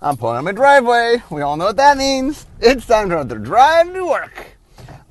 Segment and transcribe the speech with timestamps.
[0.00, 1.24] I'm pulling on my driveway.
[1.28, 2.46] We all know what that means.
[2.60, 4.56] It's time to drive to work.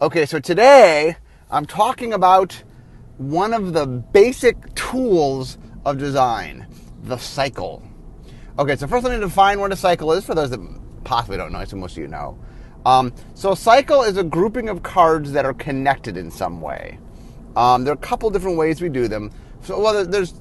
[0.02, 1.18] Okay, so today
[1.52, 2.64] I'm talking about
[3.18, 6.68] one of the basic tools of design,
[7.04, 7.84] the cycle.
[8.58, 11.52] Okay, so first let me define what a cycle is for those that possibly don't
[11.52, 11.60] know.
[11.60, 12.40] I assume most of you know.
[12.86, 16.98] Um, so a cycle is a grouping of cards that are connected in some way.
[17.58, 19.32] Um, there are a couple different ways we do them.
[19.64, 20.40] So, well, there's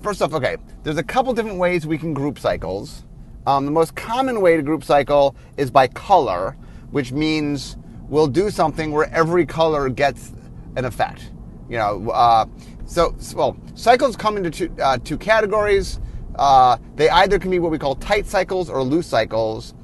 [0.00, 3.04] first off, okay, there's a couple different ways we can group cycles.
[3.46, 6.56] Um, the most common way to group cycle is by color,
[6.90, 7.76] which means
[8.08, 10.32] we'll do something where every color gets
[10.76, 11.32] an effect.
[11.68, 12.46] You know, uh,
[12.84, 16.00] so well, cycles come into two, uh, two categories.
[16.34, 19.74] Uh, they either can be what we call tight cycles or loose cycles.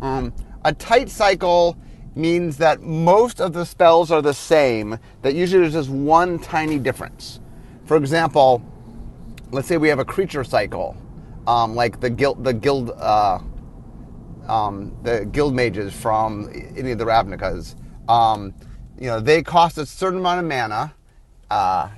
[0.00, 0.32] Um,
[0.64, 1.76] a tight cycle
[2.14, 4.98] means that most of the spells are the same.
[5.22, 7.40] That usually there's just one tiny difference.
[7.84, 8.62] For example,
[9.50, 10.96] let's say we have a creature cycle
[11.46, 13.38] um, like the guild, the guild, uh,
[14.48, 17.74] um, the guild mages from any of the Ravnicas.
[18.08, 18.54] Um,
[18.98, 20.94] you know, they cost a certain amount of mana.
[21.50, 21.88] Uh,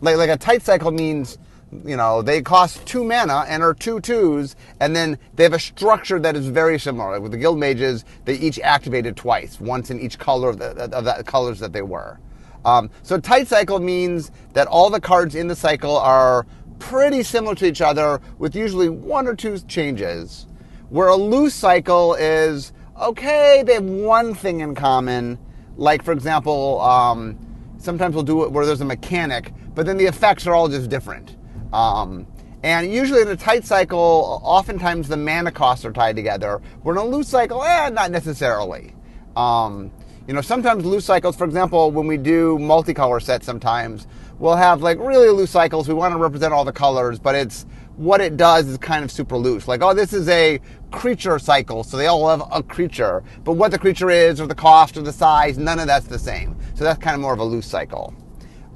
[0.00, 1.38] like like a tight cycle means,
[1.84, 5.58] you know, they cost two mana and are two twos, and then they have a
[5.58, 7.12] structure that is very similar.
[7.12, 10.66] Like with the guild mages, they each activated twice, once in each color of the
[10.94, 12.20] of the colors that they were.
[12.64, 16.46] Um, so tight cycle means that all the cards in the cycle are
[16.78, 20.46] pretty similar to each other with usually one or two changes.
[20.88, 25.38] Where a loose cycle is okay, they have one thing in common.
[25.76, 27.38] Like, for example, um,
[27.78, 30.90] sometimes we'll do it where there's a mechanic, but then the effects are all just
[30.90, 31.36] different.
[31.72, 32.26] Um,
[32.62, 36.60] and usually in a tight cycle, oftentimes the mana costs are tied together.
[36.82, 38.94] Where in a loose cycle, eh, not necessarily.
[39.36, 39.92] Um,
[40.26, 44.06] you know, sometimes loose cycles, for example, when we do multicolor sets, sometimes
[44.38, 45.88] we'll have like really loose cycles.
[45.88, 49.10] We want to represent all the colors, but it's what it does is kind of
[49.10, 49.66] super loose.
[49.66, 50.60] Like, oh, this is a
[50.92, 53.24] creature cycle, so they all have a creature.
[53.42, 56.18] But what the creature is, or the cost, or the size, none of that's the
[56.18, 56.56] same.
[56.74, 58.14] So that's kind of more of a loose cycle.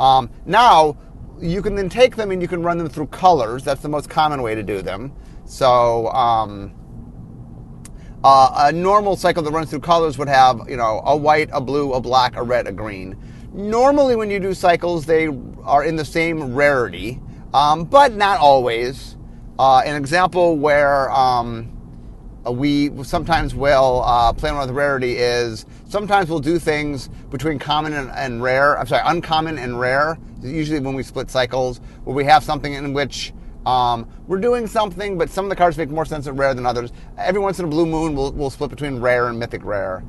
[0.00, 0.96] Um, now,
[1.40, 3.62] you can then take them and you can run them through colors.
[3.62, 5.12] That's the most common way to do them.
[5.44, 6.74] So, um,
[8.24, 11.60] uh, a normal cycle that runs through colors would have, you know, a white, a
[11.60, 13.16] blue, a black, a red, a green.
[13.54, 15.28] Normally, when you do cycles, they
[15.62, 17.20] are in the same rarity,
[17.52, 19.16] um, but not always.
[19.58, 21.70] Uh, an example where um,
[22.50, 27.92] we sometimes will uh, play around with rarity is sometimes we'll do things between common
[27.92, 28.78] and, and, rare.
[28.78, 30.16] I'm sorry, uncommon and rare.
[30.40, 33.34] Usually when we split cycles, where we have something in which
[33.66, 36.64] um, we're doing something, but some of the cards make more sense at rare than
[36.64, 36.90] others.
[37.18, 40.02] Every once in a blue moon, we'll, we'll split between rare and mythic rare.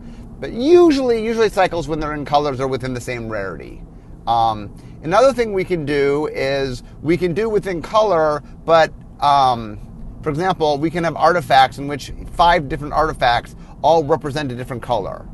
[0.44, 3.81] But usually, usually cycles when they're in colors are within the same rarity.
[4.28, 9.80] Um, another thing we can do is we can do within color, but um,
[10.22, 14.84] for example, we can have artifacts in which five different artifacts all represent a different
[14.84, 15.26] color.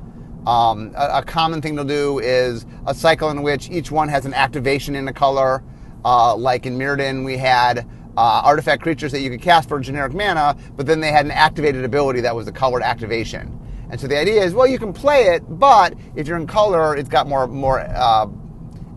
[0.45, 4.27] Um, a, a, common thing to do is a cycle in which each one has
[4.27, 5.63] an activation in a color.
[6.05, 7.79] Uh, like in Mirrodin, we had
[8.15, 11.31] uh, artifact creatures that you could cast for generic mana, but then they had an
[11.31, 13.59] activated ability that was a colored activation.
[13.89, 16.95] And so the idea is, well, you can play it, but if you're in color,
[16.95, 18.27] it's got more more uh,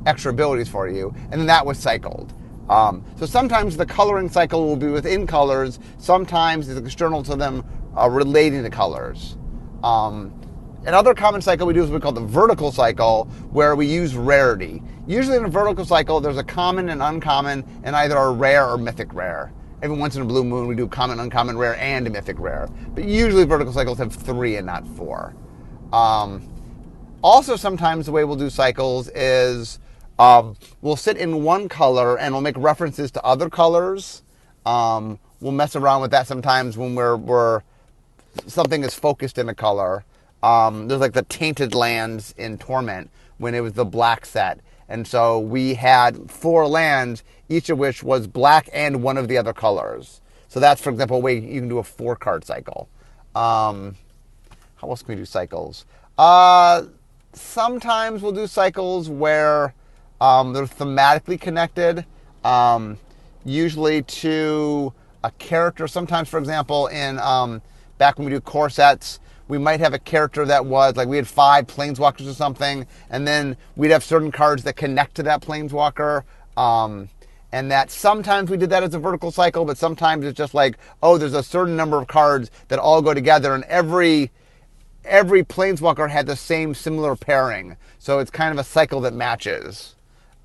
[0.06, 1.14] extra abilities for you.
[1.30, 2.34] And then that was cycled.
[2.68, 5.78] Um, so sometimes the coloring cycle will be within colors.
[5.98, 7.64] Sometimes it's external to them,
[7.96, 9.36] uh, relating to colors.
[9.82, 10.32] Um,
[10.86, 14.14] another common cycle we do is what we call the vertical cycle, where we use
[14.14, 14.82] rarity.
[15.06, 18.78] Usually in a vertical cycle, there's a common and uncommon, and either a rare or
[18.78, 19.52] mythic rare.
[19.82, 22.68] Every once in a blue moon, we do common, uncommon, rare, and mythic rare.
[22.94, 25.34] But usually vertical cycles have three and not four.
[25.92, 26.48] Um,
[27.20, 29.80] also, sometimes the way we'll do cycles is
[30.20, 34.22] um, we'll sit in one color and we'll make references to other colors.
[34.64, 37.62] Um, we'll mess around with that sometimes when we're, we're
[38.46, 40.04] something is focused in a color.
[40.44, 44.60] Um, there's like the tainted lands in Torment when it was the black set.
[44.92, 49.38] And so we had four lands, each of which was black and one of the
[49.38, 50.20] other colors.
[50.48, 52.90] So that's, for example, a way you can do a four card cycle.
[53.34, 53.96] Um,
[54.76, 55.86] how else can we do cycles?
[56.18, 56.82] Uh,
[57.32, 59.72] sometimes we'll do cycles where
[60.20, 62.04] um, they're thematically connected,
[62.44, 62.98] um,
[63.46, 64.92] usually to
[65.24, 65.88] a character.
[65.88, 67.62] Sometimes, for example, in um,
[67.96, 69.20] back when we do core sets,
[69.52, 73.28] we might have a character that was like we had five planeswalkers or something, and
[73.28, 76.22] then we'd have certain cards that connect to that planeswalker.
[76.56, 77.10] Um,
[77.52, 80.78] and that sometimes we did that as a vertical cycle, but sometimes it's just like,
[81.02, 84.30] oh, there's a certain number of cards that all go together, and every
[85.04, 89.96] every planeswalker had the same similar pairing, so it's kind of a cycle that matches.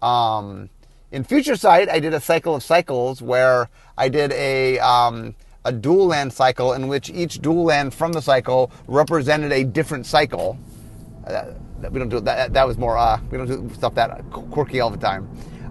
[0.01, 0.69] Um,
[1.13, 5.33] in Future Sight, I did a cycle of cycles where I did a um,
[5.67, 10.05] a dual land cycle in which each dual land from the cycle represented a different
[10.05, 10.57] cycle.
[11.27, 11.51] Uh,
[11.91, 12.53] we don't do that.
[12.53, 12.97] That was more.
[12.97, 15.29] Uh, we don't do stuff that quirky all the time.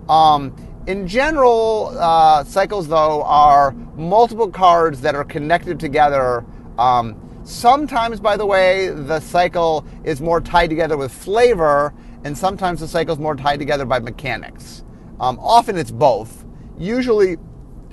[0.08, 0.54] Um,
[0.86, 6.44] in general, uh, cycles though are multiple cards that are connected together.
[6.78, 12.80] Um, sometimes, by the way, the cycle is more tied together with flavor, and sometimes
[12.80, 14.84] the cycle is more tied together by mechanics.
[15.20, 16.44] Um, often it's both.
[16.78, 17.38] Usually,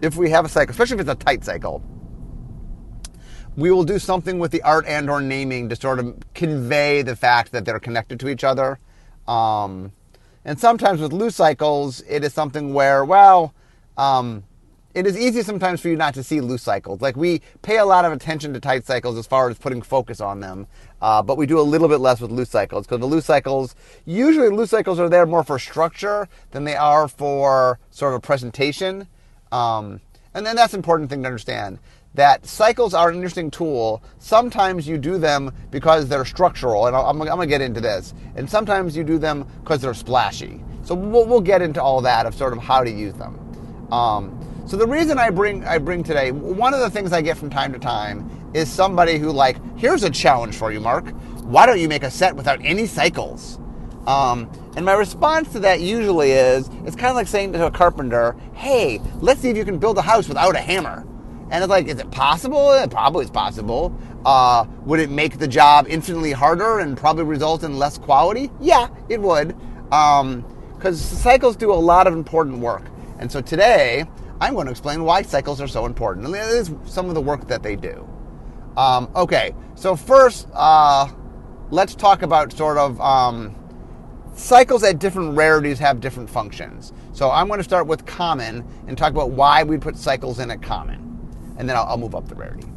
[0.02, 1.82] if we have a cycle, especially if it's a tight cycle,
[3.56, 7.16] we will do something with the art and or naming to sort of convey the
[7.16, 8.80] fact that they're connected to each other.
[9.28, 9.92] Um,
[10.44, 13.54] and sometimes with loose cycles, it is something where, well,
[13.98, 14.44] um,
[14.94, 17.02] it is easy sometimes for you not to see loose cycles.
[17.02, 20.20] Like we pay a lot of attention to tight cycles as far as putting focus
[20.22, 20.68] on them,
[21.02, 23.76] uh, but we do a little bit less with loose cycles because the loose cycles,
[24.06, 28.22] usually loose cycles are there more for structure than they are for sort of a
[28.22, 29.08] presentation.
[29.52, 30.02] Um,
[30.36, 31.80] and then that's an important thing to understand
[32.16, 34.04] that cycles are an interesting tool.
[34.20, 38.14] Sometimes you do them because they're structural, and I'm, I'm going to get into this.
[38.36, 40.64] And sometimes you do them because they're splashy.
[40.84, 43.40] So we'll, we'll, get into all that of sort of how to use them.
[43.92, 47.38] Um, so the reason I bring I bring today, one of the things I get
[47.38, 51.10] from time to time is somebody who like, here's a challenge for you, Mark.
[51.44, 53.60] Why don't you make a set without any cycles?
[54.08, 57.72] Um, and my response to that usually is, it's kind of like saying to a
[57.72, 61.06] carpenter, hey, let's see if you can build a house without a hammer.
[61.54, 62.72] And it's like, is it possible?
[62.72, 63.96] It probably is possible.
[64.26, 68.50] Uh, would it make the job infinitely harder and probably result in less quality?
[68.60, 69.50] Yeah, it would.
[69.84, 70.16] Because
[70.84, 72.82] um, cycles do a lot of important work.
[73.20, 74.04] And so today,
[74.42, 76.26] I'm going to explain why cycles are so important.
[76.26, 78.10] And this is some of the work that they do.
[78.76, 81.08] Um, okay, so first, uh,
[81.70, 83.56] let's talk about sort of um,
[84.34, 86.94] cycles at different rarities have different functions.
[87.12, 90.50] So I'm going to start with common and talk about why we put cycles in
[90.50, 91.03] at common
[91.58, 92.68] and then I'll, I'll move up the rarity.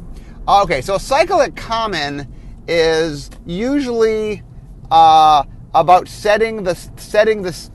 [0.47, 2.27] Okay, so a cycle at common
[2.67, 4.43] is usually
[4.91, 5.43] uh,
[5.73, 7.69] about setting the setting the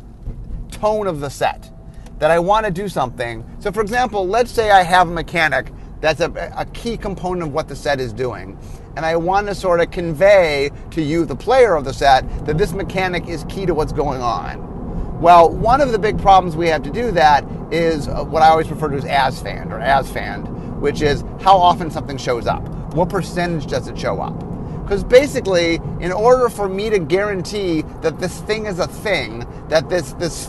[0.70, 1.70] tone of the set.
[2.18, 3.44] That I want to do something.
[3.58, 7.52] So, for example, let's say I have a mechanic that's a, a key component of
[7.52, 8.56] what the set is doing,
[8.96, 12.58] and I want to sort of convey to you, the player of the set, that
[12.58, 15.20] this mechanic is key to what's going on.
[15.20, 18.48] Well, one of the big problems we have to do that is uh, what I
[18.48, 20.48] always refer to as as fanned or as fanned
[20.82, 22.62] which is how often something shows up.
[22.94, 24.36] What percentage does it show up?
[24.82, 29.88] Because basically, in order for me to guarantee that this thing is a thing, that
[29.88, 30.48] this this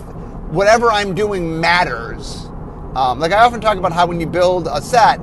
[0.50, 2.46] whatever I'm doing matters.
[2.96, 5.20] Um, like I often talk about how when you build a set,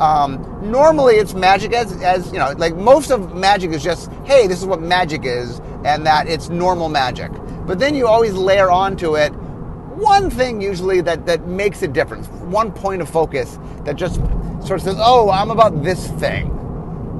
[0.00, 4.48] um, normally it's magic as as you know, like most of magic is just hey,
[4.48, 7.30] this is what magic is, and that it's normal magic.
[7.66, 9.32] But then you always layer onto it
[10.00, 14.16] one thing usually that, that makes a difference, one point of focus that just
[14.66, 16.50] sort of says, oh, I'm about this thing.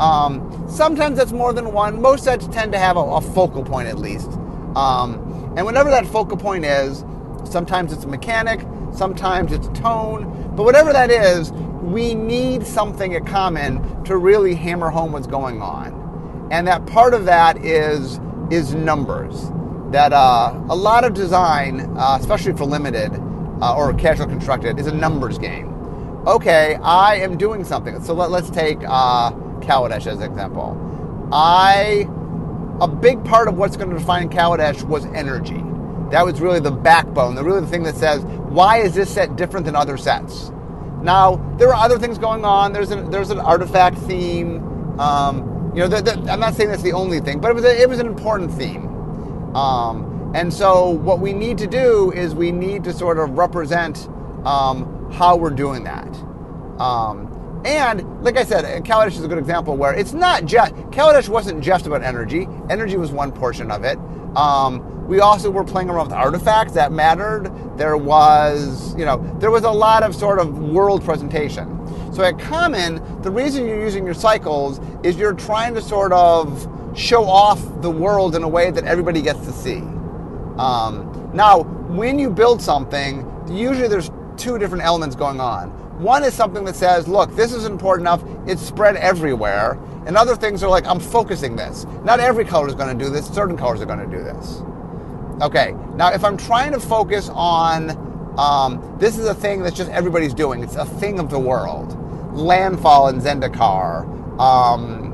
[0.00, 2.00] Um, sometimes that's more than one.
[2.00, 4.30] Most sets tend to have a, a focal point at least.
[4.74, 7.04] Um, and whatever that focal point is,
[7.44, 8.60] sometimes it's a mechanic,
[8.92, 14.54] sometimes it's a tone, but whatever that is, we need something in common to really
[14.54, 16.48] hammer home what's going on.
[16.50, 19.52] And that part of that is is numbers
[19.90, 23.12] that uh, a lot of design, uh, especially for limited
[23.60, 25.68] uh, or casual constructed, is a numbers game.
[26.26, 28.02] Okay, I am doing something.
[28.02, 30.76] So let, us take uh, Kaladesh as an example.
[31.32, 32.06] I
[32.80, 35.62] a big part of what's going to define Kaladesh was energy.
[36.10, 39.36] That was really the backbone, the really the thing that says why is this set
[39.36, 40.50] different than other sets.
[41.02, 42.72] Now there are other things going on.
[42.72, 44.98] There's an there's an artifact theme.
[44.98, 47.64] Um, you know, the, the, I'm not saying that's the only thing, but it was
[47.64, 48.89] a, it was an important theme.
[49.54, 54.08] Um, and so what we need to do is we need to sort of represent
[54.44, 56.08] um, how we're doing that.
[56.80, 61.28] Um, and like I said, Kaladesh is a good example where it's not just Kaladesh
[61.28, 62.48] wasn't just about energy.
[62.70, 63.98] Energy was one portion of it.
[64.36, 67.50] Um, we also were playing around with artifacts that mattered.
[67.76, 71.76] There was, you know, there was a lot of sort of world presentation.
[72.14, 76.66] So at Common, the reason you're using your cycles is you're trying to sort of
[76.94, 79.78] show off the world in a way that everybody gets to see.
[80.58, 85.70] Um, now, when you build something, usually there's two different elements going on.
[86.00, 89.78] One is something that says, look, this is important enough, it's spread everywhere.
[90.06, 91.84] And other things are like, I'm focusing this.
[92.04, 94.62] Not every color is going to do this, certain colors are going to do this.
[95.42, 97.90] Okay, now if I'm trying to focus on
[98.38, 101.96] um, this is a thing that's just everybody's doing, it's a thing of the world.
[102.34, 104.04] Landfall in Zendikar,
[104.38, 105.12] um,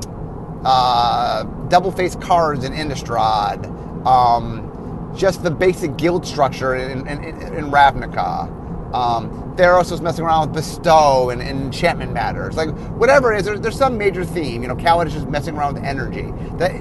[0.63, 3.65] uh, double faced cards in Innistrad,
[4.05, 8.53] um, just the basic guild structure in, in, in Ravnica.
[8.93, 12.55] Um, Theros was messing around with bestow and, and enchantment matters.
[12.55, 14.61] Like whatever it is, there's, there's some major theme.
[14.61, 16.31] You know, Kaladesh is messing around with energy.
[16.57, 16.71] That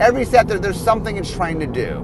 [0.00, 1.98] every set there, there's something it's trying to do.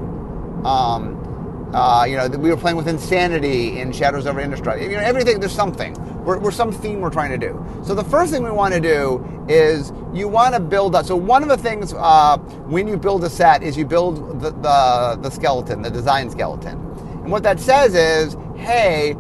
[0.65, 4.83] Um, uh, you know, we were playing with insanity in Shadows over Innistrad.
[4.83, 5.95] You know, everything there's something.
[6.25, 7.65] We're, we're, some theme we're trying to do.
[7.85, 11.05] So the first thing we want to do is you want to build up.
[11.05, 14.51] So one of the things uh, when you build a set is you build the,
[14.51, 16.79] the the skeleton, the design skeleton,
[17.23, 19.17] and what that says is, hey,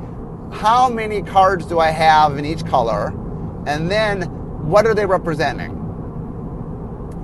[0.52, 3.08] how many cards do I have in each color,
[3.66, 4.22] and then
[4.68, 5.78] what are they representing?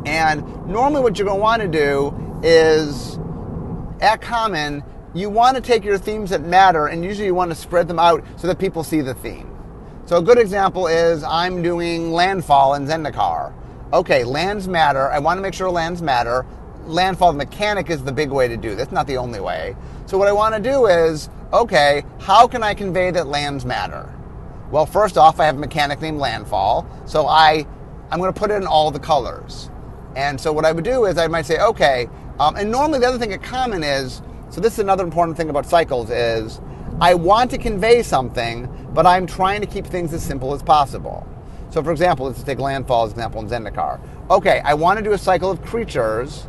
[0.07, 3.19] And normally, what you're going to want to do is
[4.01, 4.83] at common
[5.15, 7.99] you want to take your themes that matter and usually you want to spread them
[7.99, 9.58] out so that people see the theme.
[10.09, 13.53] So a good example is I'm doing landfall in Zendikar.
[13.93, 15.11] Okay, lands matter.
[15.11, 16.47] I want to make sure lands matter.
[16.87, 19.77] Landfall mechanic is the big way to do this, not the only way.
[20.07, 24.11] So what I want to do is, okay, how can I convey that lands matter?
[24.71, 27.67] Well, first off, I have a mechanic named landfall, so I
[28.11, 29.69] I'm going to put it in all the colors.
[30.17, 32.09] And so what I would do is I might say, okay,
[32.41, 35.51] um, and normally the other thing at common is so this is another important thing
[35.51, 36.63] about cycles is
[37.01, 41.25] I want to convey something, but I'm trying to keep things as simple as possible.
[41.71, 44.01] So for example, let's take landfall as example in Zendikar.
[44.29, 46.49] Okay, I want to do a cycle of creatures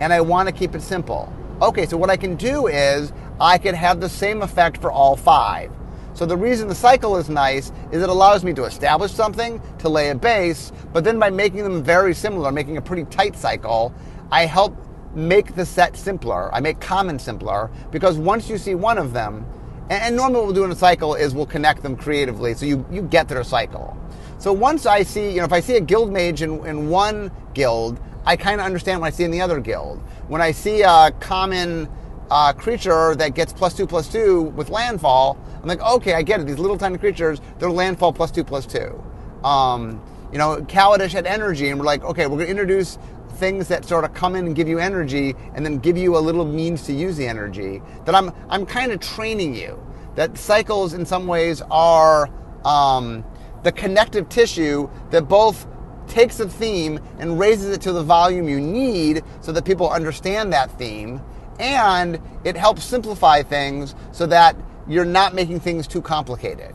[0.00, 1.30] and I want to keep it simple.
[1.60, 5.14] Okay, so what I can do is I could have the same effect for all
[5.14, 5.70] five.
[6.14, 9.90] So the reason the cycle is nice is it allows me to establish something, to
[9.90, 13.92] lay a base, but then by making them very similar, making a pretty tight cycle,
[14.30, 14.74] I help
[15.14, 16.54] make the set simpler.
[16.54, 19.44] I make common simpler because once you see one of them,
[19.92, 22.84] and, normally what we'll do in a cycle is we'll connect them creatively so you,
[22.90, 23.96] you get their cycle.
[24.38, 27.30] So once I see, you know, if I see a guild mage in, in one
[27.54, 30.00] guild, I kind of understand what I see in the other guild.
[30.28, 31.88] When I see a common
[32.30, 36.40] uh, creature that gets plus two plus two with landfall, I'm like, okay, I get
[36.40, 36.46] it.
[36.46, 39.02] These little tiny creatures, they're landfall plus two plus two.
[39.44, 42.98] Um, you know, Kaladesh had energy, and we're like, okay, we're going to introduce
[43.42, 46.22] things that sort of come in and give you energy and then give you a
[46.28, 49.78] little means to use the energy that i'm i'm kind of training you.
[50.14, 52.30] That cycles in some ways are
[52.64, 53.24] um,
[53.62, 55.66] the connective tissue that both
[56.06, 60.52] takes a theme and raises it to the volume you need so that people understand
[60.52, 61.22] that theme.
[61.58, 64.56] And it helps simplify things so that
[64.86, 66.74] you're not making things too complicated.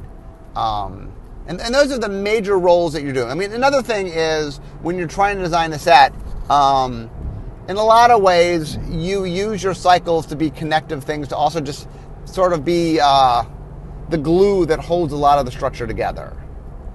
[0.56, 1.14] Um,
[1.46, 3.30] and, and those are the major roles that you're doing.
[3.30, 6.14] I mean, another thing is when you're trying to design a set,
[6.50, 7.10] um,
[7.68, 11.60] in a lot of ways, you use your cycles to be connective things to also
[11.60, 11.88] just
[12.26, 13.44] sort of be uh,
[14.10, 16.36] the glue that holds a lot of the structure together.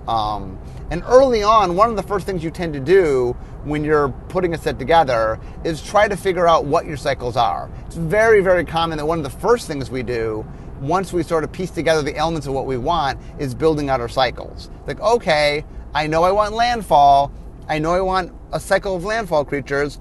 [0.08, 0.58] Um,
[0.90, 4.54] and early on, one of the first things you tend to do when you're putting
[4.54, 7.70] a set together is try to figure out what your cycles are.
[7.86, 10.44] It's very, very common that one of the first things we do
[10.80, 14.00] once we sort of piece together the elements of what we want is building out
[14.00, 14.68] our cycles.
[14.86, 17.30] Like, okay, I know I want landfall.
[17.68, 20.00] I know I want a cycle of landfall creatures.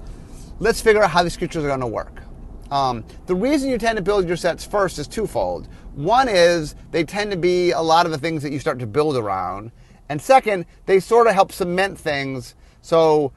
[0.58, 2.22] Let's figure out how these creatures are going to work.
[2.70, 5.68] Um, the reason you tend to build your sets first is twofold.
[5.94, 8.86] One is they tend to be a lot of the things that you start to
[8.86, 9.70] build around.
[10.08, 12.54] And second, they sort of help cement things.
[12.80, 13.32] So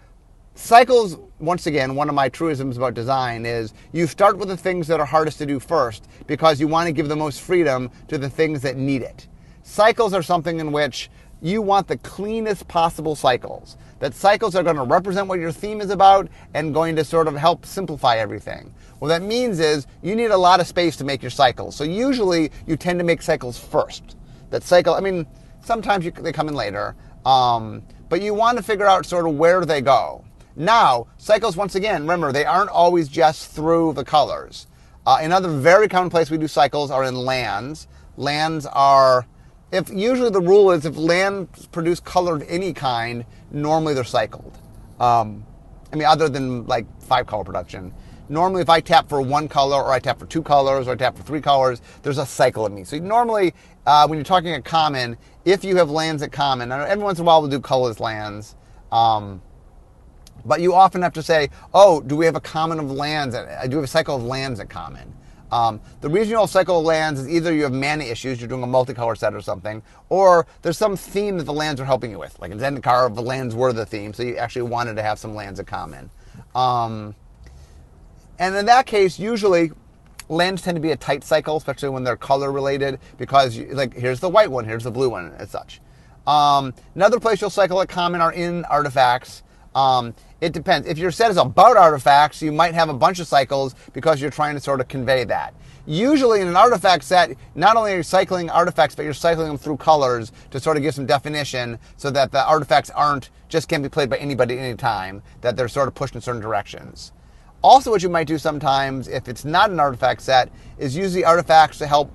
[0.56, 4.88] cycles, once again, one of my truisms about design is you start with the things
[4.88, 8.18] that are hardest to do first because you want to give the most freedom to
[8.18, 9.28] the things that need it.
[9.64, 11.10] Cycles are something in which
[11.42, 13.78] you want the cleanest possible cycles.
[14.00, 17.28] That cycles are going to represent what your theme is about and going to sort
[17.28, 18.74] of help simplify everything.
[19.00, 21.76] What that means is you need a lot of space to make your cycles.
[21.76, 24.18] So usually you tend to make cycles first.
[24.50, 25.26] That cycle, I mean,
[25.62, 29.36] sometimes you, they come in later, um, but you want to figure out sort of
[29.36, 30.26] where they go.
[30.56, 34.68] Now, cycles, once again, remember, they aren't always just through the colors.
[35.06, 37.88] Uh, another very common place we do cycles are in lands.
[38.18, 39.26] Lands are
[39.76, 44.58] if usually the rule is if lands produce color of any kind, normally they're cycled.
[45.00, 45.46] Um,
[45.92, 47.94] I mean, other than like five color production.
[48.28, 50.96] Normally, if I tap for one color, or I tap for two colors, or I
[50.96, 52.84] tap for three colors, there's a cycle in me.
[52.84, 53.54] So normally,
[53.86, 57.24] uh, when you're talking a common, if you have lands at common, every once in
[57.24, 58.56] a while we'll do colorless lands.
[58.92, 59.42] Um,
[60.44, 63.36] but you often have to say, oh, do we have a common of lands?
[63.36, 65.14] Uh, do we have a cycle of lands at common?
[65.56, 69.18] Um, the regional cycle lands is either you have mana issues, you're doing a multicolor
[69.18, 72.38] set or something, or there's some theme that the lands are helping you with.
[72.42, 75.34] Like in Zendikar, the lands were the theme, so you actually wanted to have some
[75.34, 76.10] lands in common.
[76.54, 77.16] Um,
[78.38, 79.72] and in that case, usually
[80.28, 83.94] lands tend to be a tight cycle, especially when they're color related, because you, like
[83.94, 85.80] here's the white one, here's the blue one, and such.
[86.28, 89.42] Um, another place you'll cycle at common are in artifacts.
[89.74, 90.88] Um, it depends.
[90.88, 94.32] If your set is about artifacts, you might have a bunch of cycles because you're
[94.32, 95.54] trying to sort of convey that.
[95.88, 99.58] Usually in an artifact set, not only are you cycling artifacts, but you're cycling them
[99.58, 103.84] through colors to sort of give some definition so that the artifacts aren't just can't
[103.84, 107.14] be played by anybody at any time, that they're sort of pushed in certain directions.
[107.62, 111.24] Also, what you might do sometimes, if it's not an artifact set, is use the
[111.24, 112.12] artifacts to help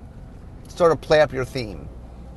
[0.69, 1.89] sort of play up your theme.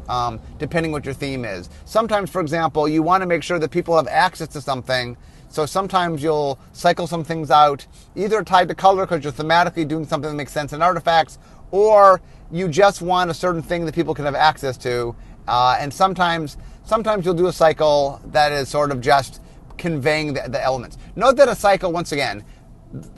[0.10, 1.70] Um, depending what your theme is.
[1.86, 5.16] Sometimes, for example, you want to make sure that people have access to something.
[5.54, 10.04] So sometimes you'll cycle some things out, either tied to color because you're thematically doing
[10.04, 11.38] something that makes sense in artifacts,
[11.70, 15.16] or you just want a certain thing that people can have access to.
[15.48, 19.42] Uh, and sometimes, sometimes you'll do a cycle that is sort of just
[19.78, 20.98] conveying the, the elements.
[21.16, 22.44] Note that a cycle, once again,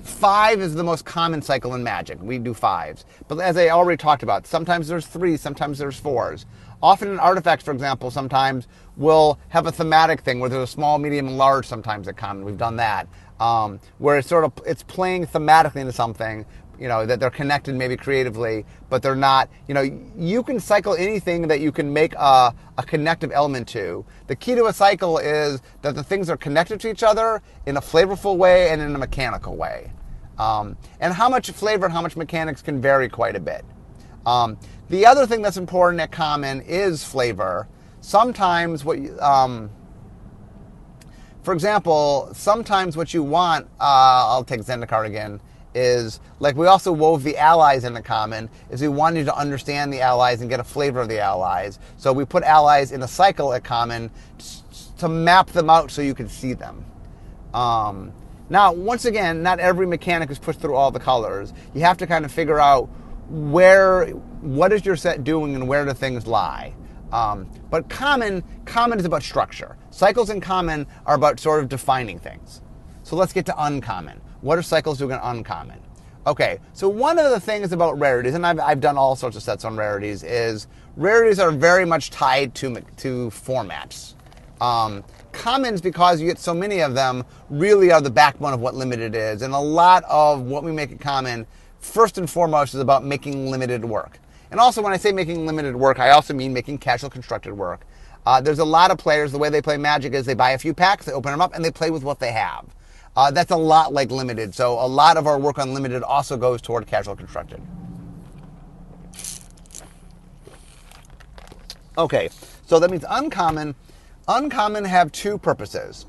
[0.03, 2.21] five is the most common cycle in magic.
[2.21, 3.05] We do fives.
[3.29, 6.45] But as I already talked about, sometimes there's three, sometimes there's fours.
[6.83, 10.97] Often in artifacts, for example, sometimes we'll have a thematic thing where there's a small,
[10.97, 12.45] medium, and large sometimes at common.
[12.45, 13.07] We've done that.
[13.39, 16.45] Um, where it's sort of it's playing thematically into something,
[16.79, 19.81] you know, that they're connected maybe creatively, but they're not, you know,
[20.17, 24.05] you can cycle anything that you can make a, a connective element to.
[24.27, 27.77] The key to a cycle is that the things are connected to each other in
[27.77, 29.91] a flavorful way and in a mechanical way.
[30.37, 33.63] Um, and how much flavor and how much mechanics can vary quite a bit.
[34.25, 34.57] Um,
[34.89, 37.67] the other thing that's important at common is flavor.
[38.05, 39.71] Sometimes what, um,
[41.41, 45.41] for example, sometimes what you want, uh, I'll take Zendikar again
[45.73, 50.01] is like we also wove the allies into common is we wanted to understand the
[50.01, 51.79] allies and get a flavor of the allies.
[51.97, 54.11] So we put allies in a cycle at common
[54.99, 56.85] to map them out so you can see them.
[57.55, 58.13] Um,
[58.49, 61.53] now once again not every mechanic is pushed through all the colors.
[61.73, 62.87] You have to kind of figure out
[63.29, 64.09] where
[64.41, 66.75] what is your set doing and where do things lie
[67.11, 72.19] um, but common common is about structure cycles in common are about sort of defining
[72.19, 72.61] things
[73.03, 75.79] so let's get to uncommon what are cycles doing in uncommon?
[76.27, 79.41] Okay, so one of the things about rarities, and I've, I've done all sorts of
[79.41, 84.13] sets on rarities, is rarities are very much tied to, to formats.
[84.61, 88.75] Um, commons, because you get so many of them, really are the backbone of what
[88.75, 89.41] limited is.
[89.41, 91.47] And a lot of what we make it common,
[91.79, 94.19] first and foremost, is about making limited work.
[94.51, 97.85] And also, when I say making limited work, I also mean making casual constructed work.
[98.25, 100.57] Uh, there's a lot of players, the way they play Magic is they buy a
[100.57, 102.65] few packs, they open them up, and they play with what they have.
[103.15, 104.53] Uh, that's a lot like limited.
[104.53, 107.61] So a lot of our work on limited also goes toward casual constructed.
[111.97, 112.29] Okay,
[112.65, 113.75] so that means uncommon.
[114.27, 116.05] Uncommon have two purposes.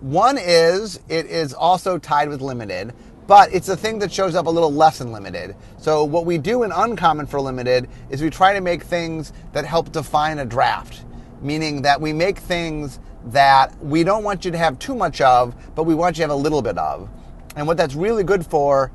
[0.00, 2.92] One is it is also tied with limited,
[3.26, 5.54] but it's a thing that shows up a little less in limited.
[5.78, 9.64] So what we do in uncommon for limited is we try to make things that
[9.64, 11.04] help define a draft,
[11.40, 15.54] meaning that we make things that we don't want you to have too much of,
[15.74, 17.08] but we want you to have a little bit of.
[17.54, 18.90] And what that's really good for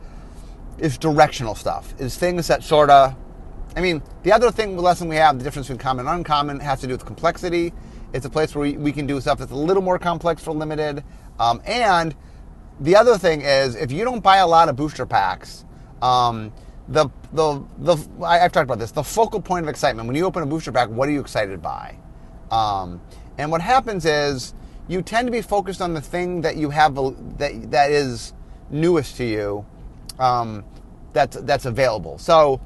[0.77, 3.15] is directional stuff, is things that sort of,
[3.75, 6.81] I mean, the other thing, lesson we have, the difference between common and uncommon, has
[6.81, 7.73] to do with complexity.
[8.13, 10.51] It's a place where we, we can do stuff that's a little more complex for
[10.51, 11.03] limited.
[11.39, 12.15] Um, and
[12.79, 15.65] the other thing is, if you don't buy a lot of booster packs,
[16.01, 16.51] um,
[16.87, 20.25] the, the, the, I, have talked about this, the focal point of excitement, when you
[20.25, 21.97] open a booster pack, what are you excited by?
[22.51, 23.01] Um,
[23.37, 24.53] and what happens is
[24.87, 28.33] you tend to be focused on the thing that you have that that is
[28.69, 29.65] newest to you,
[30.19, 30.63] um,
[31.13, 32.17] that's that's available.
[32.17, 32.61] So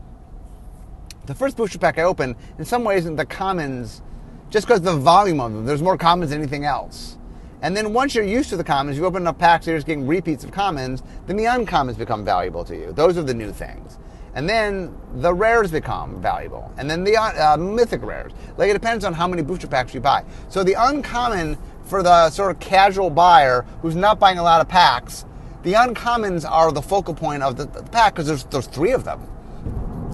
[1.26, 4.02] the first booster pack I opened, in some ways, in the commons,
[4.50, 7.18] just because the volume of them, there's more commons than anything else.
[7.62, 10.08] And then once you're used to the commons, you open up packs, you're just getting
[10.08, 12.92] repeats of commons, then the uncommons become valuable to you.
[12.92, 14.00] Those are the new things.
[14.34, 16.72] And then the rares become valuable.
[16.78, 18.32] And then the uh, mythic rares.
[18.58, 20.24] Like it depends on how many booster packs you buy.
[20.50, 24.70] So the uncommon for the sort of casual buyer who's not buying a lot of
[24.70, 25.26] packs,
[25.64, 29.04] the uncommons are the focal point of the, the pack because there's, there's three of
[29.04, 29.22] them.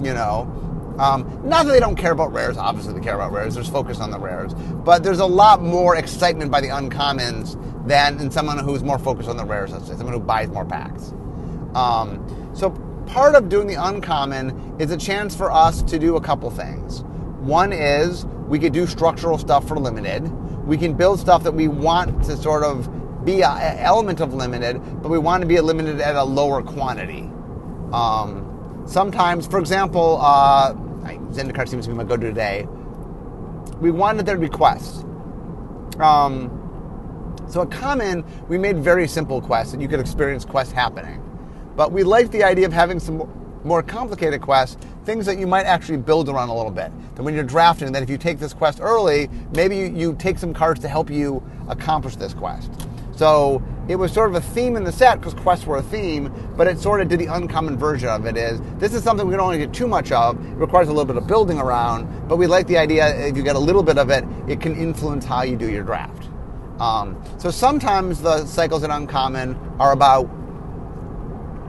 [0.02, 0.67] You know?
[0.98, 4.00] Um, not that they don't care about rares, obviously they care about rares, there's focus
[4.00, 4.54] on the rares.
[4.54, 7.56] But there's a lot more excitement by the uncommons
[7.86, 11.12] than in someone who's more focused on the rares, someone who buys more packs.
[11.74, 12.70] Um, so
[13.06, 17.02] part of doing the uncommon is a chance for us to do a couple things.
[17.40, 20.28] One is we could do structural stuff for limited.
[20.66, 24.80] We can build stuff that we want to sort of be an element of limited,
[25.02, 27.30] but we want to be limited at a lower quantity.
[27.92, 30.74] Um, sometimes, for example, uh,
[31.16, 32.66] Zendikar seems to be my go-to today.
[33.80, 35.04] We wanted there to be quests.
[35.98, 36.54] Um,
[37.48, 41.22] so at Common, we made very simple quests, and you could experience quests happening.
[41.76, 43.28] But we liked the idea of having some
[43.64, 46.92] more complicated quests, things that you might actually build around a little bit.
[47.14, 50.38] That when you're drafting, that if you take this quest early, maybe you, you take
[50.38, 52.87] some cards to help you accomplish this quest.
[53.18, 56.32] So it was sort of a theme in the set because quests were a theme,
[56.56, 58.36] but it sort of did the uncommon version of it.
[58.36, 60.38] Is this is something we don't want to get too much of?
[60.46, 63.42] It requires a little bit of building around, but we like the idea if you
[63.42, 66.28] get a little bit of it, it can influence how you do your draft.
[66.78, 70.30] Um, so sometimes the cycles in uncommon are about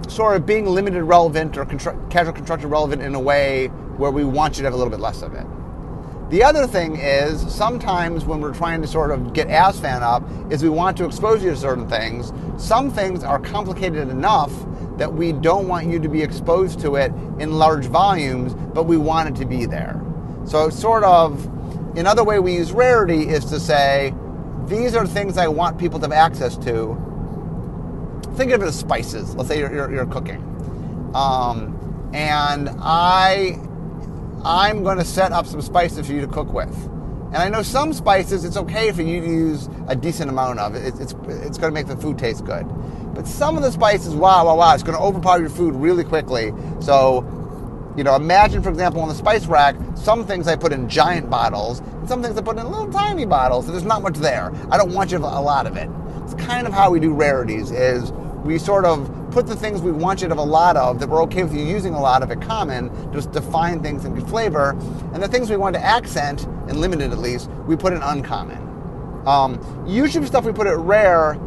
[0.08, 4.24] sort of being limited relevant or constru- casual construction relevant in a way where we
[4.24, 5.48] want you to have a little bit less of it.
[6.30, 10.62] The other thing is sometimes when we're trying to sort of get as-fan up, is
[10.62, 12.32] we want to expose you to certain things.
[12.58, 14.52] Some things are complicated enough
[14.98, 18.96] that we don't want you to be exposed to it in large volumes, but we
[18.96, 20.00] want it to be there.
[20.46, 21.46] So sort of
[21.98, 24.14] another way we use rarity is to say,
[24.66, 26.96] these are things I want people to have access to.
[28.36, 29.34] Think of it as spices.
[29.36, 30.44] Let's say you're, you're, you're cooking.
[31.16, 33.60] Um, and I
[34.46, 36.74] I'm going to set up some spices for you to cook with.
[37.32, 40.74] And I know some spices, it's okay for you to use a decent amount of.
[40.74, 42.66] It's, it's, going to make the food taste good.
[43.14, 46.04] But some of the spices, wow, wow, wow, it's going to overpower your food really
[46.04, 46.52] quickly.
[46.80, 47.24] So,
[47.96, 51.30] you know, imagine, for example, on the spice rack, some things I put in giant
[51.30, 54.52] bottles, and some things I put in little tiny bottles, and there's not much there.
[54.72, 55.90] I don't want you a lot of it.
[56.24, 58.12] It's kind of how we do rarities, is
[58.44, 61.10] we sort of put the things we want you to have a lot of that
[61.10, 64.28] we're okay with you using a lot of at common, just define things in good
[64.28, 64.72] flavor.
[65.14, 68.66] And the things we want to accent, and limited at least, we put in uncommon.
[69.26, 71.40] Um, usually stuff we put at rare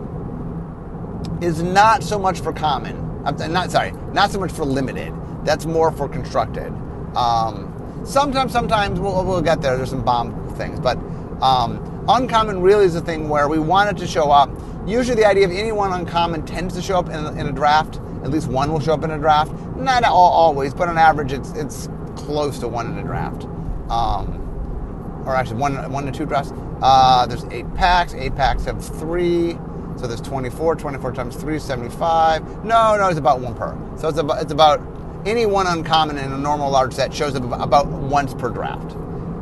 [1.40, 2.96] is not so much for common.
[3.24, 5.12] I'm not sorry, not so much for limited.
[5.44, 6.72] That's more for constructed.
[7.16, 9.76] Um, sometimes, sometimes we'll, we'll, get there.
[9.76, 10.96] There's some bomb things, but
[11.42, 14.50] um, uncommon really is a thing where we want it to show up
[14.86, 17.52] Usually, the idea of any one uncommon tends to show up in a, in a
[17.52, 18.00] draft.
[18.24, 19.52] At least one will show up in a draft.
[19.76, 23.44] Not all, always, but on average, it's it's close to one in a draft.
[23.90, 26.52] Um, or actually, one one to two drafts.
[26.82, 28.14] Uh, there's eight packs.
[28.14, 29.56] Eight packs have three.
[29.96, 30.76] So there's 24.
[30.76, 32.64] 24 times 3 is 75.
[32.64, 33.76] No, no, it's about one per.
[33.96, 34.80] So it's about, it's about
[35.26, 38.92] any one uncommon in a normal large set shows up about once per draft.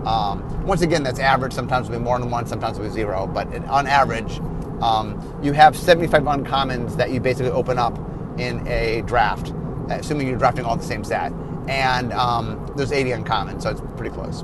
[0.04, 1.52] Um, once again, that's average.
[1.52, 3.26] Sometimes it'll be more than one, sometimes it'll be zero.
[3.26, 4.40] But it, on average,
[4.82, 7.98] um, you have 75 uncommons that you basically open up
[8.38, 9.52] in a draft,
[9.90, 11.32] assuming you're drafting all the same set.
[11.68, 14.42] And um, there's 80 uncommons, so it's pretty close.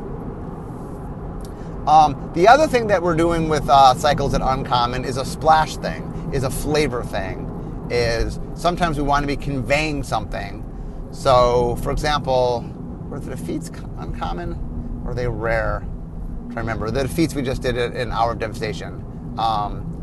[1.89, 5.77] Um, the other thing that we're doing with uh, cycles at uncommon is a splash
[5.77, 7.45] thing, is a flavor thing.
[7.89, 10.65] Is sometimes we want to be conveying something.
[11.13, 12.69] So, for example,
[13.09, 15.77] were the defeats uncommon or are they rare?
[15.77, 16.91] I'm trying to remember.
[16.91, 19.05] The defeats we just did in Hour of Devastation.
[19.39, 19.96] Um,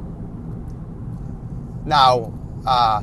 [1.86, 2.34] now,
[2.66, 3.02] uh,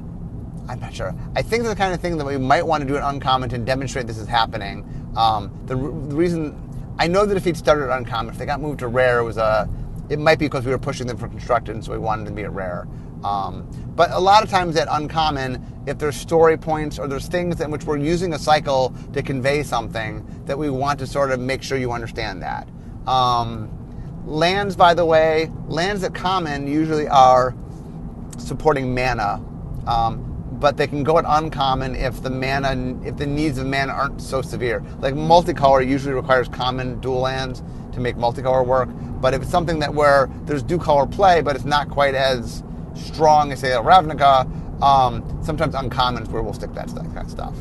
[0.69, 1.14] I'm not sure.
[1.35, 3.59] I think the kind of thing that we might want to do an uncommon to
[3.59, 4.87] demonstrate this is happening.
[5.16, 8.61] Um, the, the, reason I know that if he'd started at uncommon, if they got
[8.61, 9.69] moved to rare, it was a.
[10.09, 12.35] It might be because we were pushing them for constructed, and so we wanted them
[12.35, 12.88] to be at rare.
[13.23, 17.61] Um, but a lot of times at uncommon, if there's story points or there's things
[17.61, 21.38] in which we're using a cycle to convey something, that we want to sort of
[21.38, 22.69] make sure you understand that.
[23.07, 23.71] Um,
[24.27, 27.55] lands, by the way, lands at common usually are
[28.40, 29.42] supporting mana,
[29.87, 30.26] um,
[30.61, 34.20] but they can go at uncommon if the mana, if the needs of mana aren't
[34.20, 34.83] so severe.
[34.98, 38.88] Like multicolor usually requires common dual lands to make multicolor work,
[39.20, 42.62] but if it's something that where there's dual color play, but it's not quite as
[42.94, 47.18] strong as say a Ravnica, um, sometimes uncommon is where we'll stick that, that kind
[47.18, 47.55] of stuff.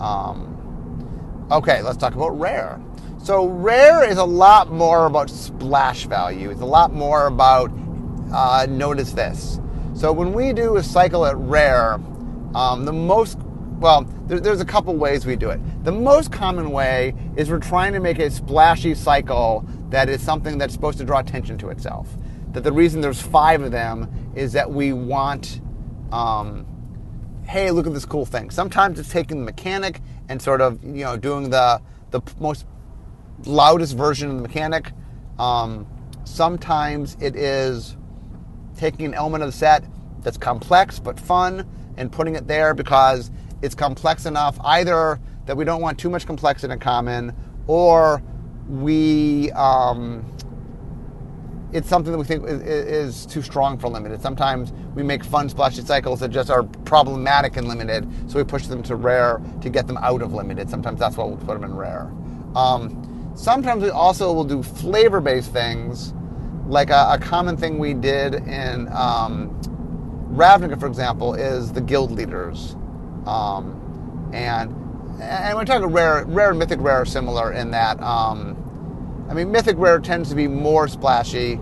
[0.00, 2.80] Um, okay, let's talk about rare.
[3.22, 6.50] So rare is a lot more about splash value.
[6.50, 7.70] It's a lot more about
[8.32, 9.60] uh, notice this.
[10.02, 11.94] So when we do a cycle at rare,
[12.56, 13.38] um, the most
[13.78, 15.60] well, there, there's a couple ways we do it.
[15.84, 20.58] The most common way is we're trying to make a splashy cycle that is something
[20.58, 22.08] that's supposed to draw attention to itself.
[22.50, 25.60] That the reason there's five of them is that we want,
[26.10, 26.66] um,
[27.44, 28.50] hey, look at this cool thing.
[28.50, 32.66] Sometimes it's taking the mechanic and sort of you know doing the the most
[33.44, 34.90] loudest version of the mechanic.
[35.38, 35.86] Um,
[36.24, 37.96] sometimes it is
[38.82, 39.84] taking an element of the set
[40.22, 41.64] that's complex but fun
[41.98, 43.30] and putting it there because
[43.62, 47.32] it's complex enough either that we don't want too much complexity in common
[47.68, 48.20] or
[48.68, 50.24] we um,
[51.72, 54.20] it's something that we think is, is, too strong for limited.
[54.20, 58.66] Sometimes we make fun splashy cycles that just are problematic in limited, so we push
[58.66, 60.68] them to rare to get them out of limited.
[60.68, 62.12] Sometimes that's why we'll put them in rare.
[62.54, 66.12] Um, sometimes we also will do flavor-based things,
[66.72, 69.50] like a, a, common thing we did in um,
[70.32, 72.74] Ravnica, for example, is the guild leaders,
[73.26, 74.74] um, and
[75.20, 78.02] and we're talking rare, rare mythic rare are similar in that.
[78.02, 78.56] Um,
[79.28, 81.60] I mean, mythic rare tends to be more splashy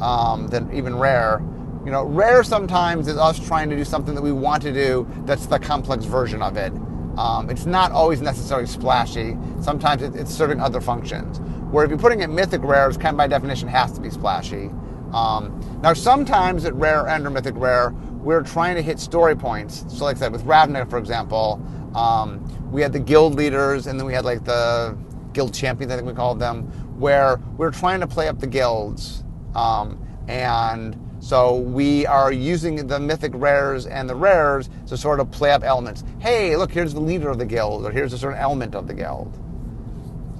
[0.00, 1.42] um, than even rare,
[1.84, 5.06] You know, rare sometimes is us trying to do something that we want to do
[5.24, 6.72] that's the complex version of it.
[7.16, 9.36] Um, it's not always necessarily splashy.
[9.60, 11.40] Sometimes it, it's serving other functions.
[11.72, 14.70] Where if you're putting it mythic rares, kind of by definition has to be splashy.
[15.14, 19.86] Um, now, sometimes at rare and or mythic rare, we're trying to hit story points.
[19.88, 21.60] So, like I said, with Ravnica, for example,
[21.94, 24.96] um, we had the guild leaders, and then we had like the
[25.32, 26.64] guild champions, I think we called them,
[27.00, 29.24] where we're trying to play up the guilds.
[29.54, 35.30] Um, and so we are using the mythic rares and the rares to sort of
[35.30, 36.04] play up elements.
[36.18, 38.94] Hey, look, here's the leader of the guild, or here's a certain element of the
[38.94, 39.38] guild.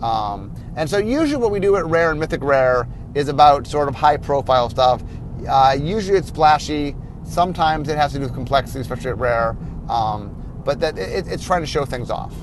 [0.03, 3.89] Um, and so usually what we do at rare and mythic rare is about sort
[3.89, 5.03] of high profile stuff.
[5.49, 6.97] Uh, usually it's splashy.
[7.25, 9.57] Sometimes it has to do with complexity, especially at rare.
[9.89, 12.35] Um, but that it, it's trying to show things off.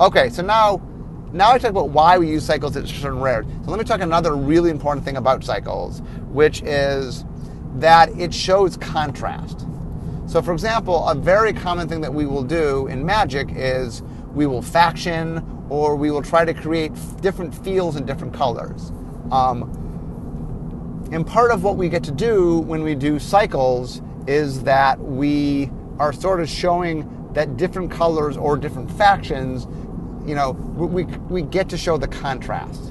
[0.00, 0.82] Okay, so now
[1.32, 3.46] now I talk about why we use cycles at certain rares.
[3.64, 7.24] So let me talk another really important thing about cycles, which is
[7.76, 9.66] that it shows contrast.
[10.26, 14.02] So, for example, a very common thing that we will do in Magic is
[14.34, 18.92] we will faction or we will try to create different feels and different colors.
[19.30, 19.82] Um,
[21.12, 25.70] and part of what we get to do when we do cycles is that we
[25.98, 29.66] are sort of showing that different colors or different factions,
[30.26, 32.82] you know, we, we get to show the contrast.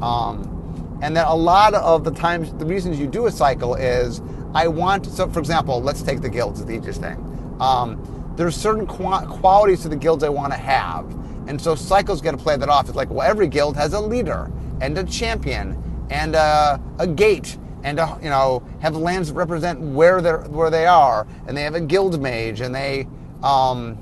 [0.00, 4.20] Um, and that a lot of the times, the reasons you do a cycle is
[4.54, 7.16] I want, so for example, let's take the guilds, the easiest thing.
[7.60, 11.06] Um, there's certain qu- qualities to the guilds I want to have.
[11.50, 12.86] And so cycles get to play that off.
[12.86, 17.58] It's like, well, every guild has a leader and a champion and a, a gate
[17.82, 21.26] and a, you know have lands that represent where they where they are.
[21.48, 23.08] And they have a guild mage and they
[23.42, 23.98] um,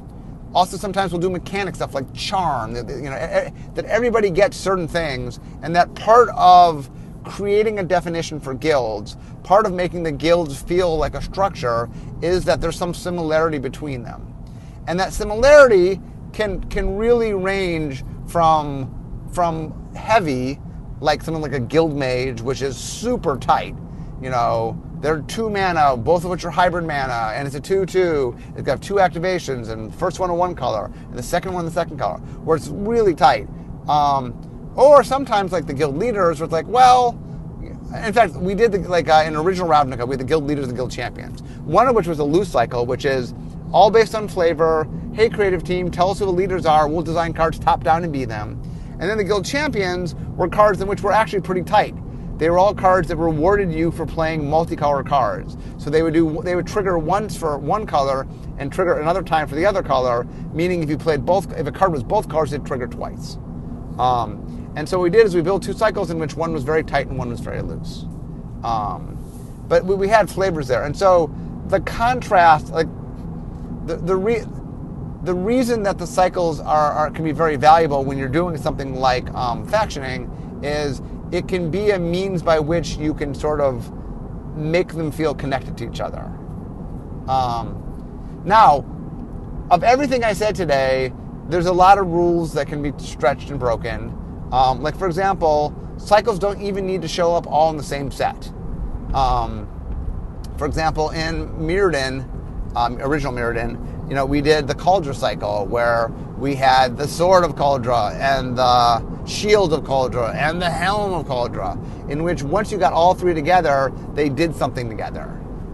[0.54, 5.40] also sometimes we'll do mechanic stuff like charm you know that everybody gets certain things.
[5.62, 6.90] And that part of
[7.24, 11.88] creating a definition for guilds part of making the guilds feel like a structure
[12.20, 14.34] is that there's some similarity between them.
[14.86, 15.98] And that similarity
[16.32, 18.94] can can really range from
[19.32, 20.58] from heavy
[21.00, 23.74] like something like a guild mage which is super tight.
[24.20, 28.56] You know they're two mana both of which are hybrid mana and it's a 2-2
[28.56, 31.66] it's got two activations and first one in one color and the second one in
[31.66, 33.48] the second color where it's really tight.
[33.88, 34.34] Um,
[34.76, 37.18] or sometimes like the guild leaders where it's like well
[37.94, 40.66] in fact, we did the, like uh, in original Ravnica, we had the guild leaders
[40.66, 41.42] and guild champions.
[41.64, 43.32] One of which was a loose cycle, which is
[43.72, 44.88] all based on flavor.
[45.12, 46.88] Hey, creative team, tell us who the leaders are.
[46.88, 48.60] We'll design cards top down and be them.
[49.00, 51.94] And then the guild champions were cards in which were actually pretty tight.
[52.38, 55.56] They were all cards that rewarded you for playing multicolor cards.
[55.76, 58.28] So they would do they would trigger once for one color
[58.58, 60.24] and trigger another time for the other color.
[60.52, 63.38] Meaning, if you played both, if a card was both colors, it'd trigger twice.
[63.98, 66.62] Um, and so what we did is we built two cycles in which one was
[66.62, 68.04] very tight and one was very loose.
[68.62, 69.16] Um,
[69.66, 71.34] but we, we had flavors there, and so
[71.66, 72.86] the contrast, like
[73.88, 74.44] the the re-
[75.24, 78.94] the reason that the cycles are, are, can be very valuable when you're doing something
[78.94, 80.30] like um, factioning
[80.62, 83.92] is it can be a means by which you can sort of
[84.56, 86.22] make them feel connected to each other.
[87.28, 88.84] Um, now,
[89.70, 91.12] of everything I said today,
[91.48, 94.14] there's a lot of rules that can be stretched and broken.
[94.52, 98.10] Um, like for example, cycles don't even need to show up all in the same
[98.10, 98.52] set.
[99.12, 99.68] Um,
[100.56, 102.26] for example, in Mirrodin,
[102.76, 107.44] um, original Mirrodin, you know, we did the Kaldra cycle where we had the sword
[107.44, 111.76] of Kaldra and the shield of Kaldra and the helm of Kaldra,
[112.10, 115.24] in which once you got all three together, they did something together.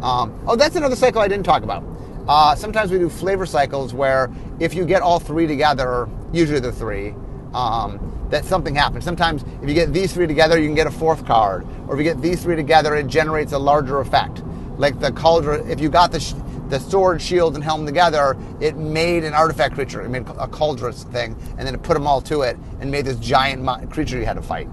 [0.02, 1.84] Um, oh, that's another cycle I didn't talk about.
[2.26, 6.72] Uh, sometimes we do flavor cycles where if you get all three together, usually the
[6.72, 7.14] three,
[7.52, 9.04] um, that something happens.
[9.04, 11.98] Sometimes if you get these three together, you can get a fourth card, or if
[11.98, 14.42] you get these three together, it generates a larger effect.
[14.76, 16.34] Like the Kaldra, if you got the sh-
[16.68, 20.02] the sword, shield, and helm together, it made an artifact creature.
[20.02, 23.04] It made a Kaldra thing, and then it put them all to it and made
[23.04, 24.68] this giant mo- creature you had to fight.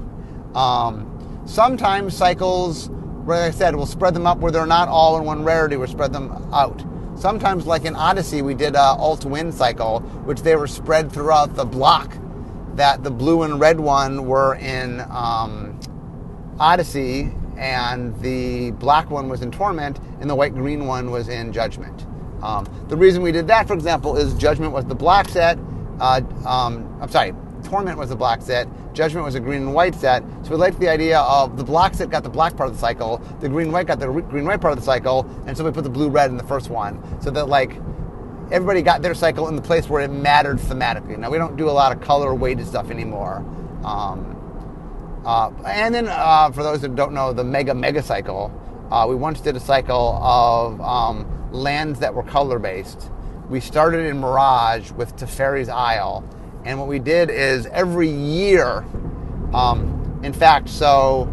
[0.56, 2.89] Um, sometimes cycles,
[3.25, 5.77] like I said, we'll spread them up where they're not all in one rarity.
[5.77, 6.84] We'll spread them out.
[7.17, 11.56] Sometimes, like in Odyssey, we did a alt win cycle, which they were spread throughout
[11.56, 12.17] the block.
[12.75, 15.80] That the blue and red one were in um,
[16.60, 21.54] Odyssey, and the black one was in Torment, and the white green one was in
[21.54, 22.08] Judgment.
[22.41, 25.60] Um, the reason we did that, for example, is Judgment was the black set.
[26.00, 28.67] Uh, um, I'm sorry, Torment was the black set.
[28.93, 30.24] Judgment was a green and white set.
[30.41, 32.82] So we liked the idea of the black set got the black part of the
[32.82, 35.71] cycle, the green white got the green white part of the cycle, and so we
[35.71, 37.78] put the blue red in the first one, so that like
[38.52, 41.15] everybody got their cycle in the place where it mattered thematically.
[41.17, 43.45] Now we don't do a lot of color weighted stuff anymore.
[43.86, 44.36] Um,
[45.25, 48.51] uh, and then, uh, for those that don't know, the Mega Mega Cycle,
[48.91, 53.10] Uh, we once did a cycle of um, lands that were color based.
[53.49, 56.25] We started in Mirage with Teferi's Isle,
[56.65, 58.84] and what we did is every year,
[59.53, 61.29] um, in fact, so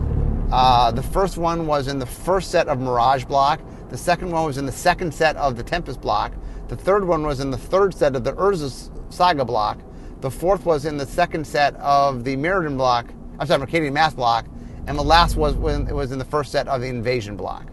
[0.53, 3.59] uh, the first one was in the first set of Mirage block.
[3.91, 6.33] The second one was in the second set of the Tempest block.
[6.69, 9.79] The third one was in the third set of the Urza Saga block.
[10.21, 13.07] The fourth was in the second set of the Mirrodin block.
[13.39, 14.47] I'm sorry, Mercadian Masques block.
[14.87, 17.67] And the last was when it was in the first set of the Invasion block.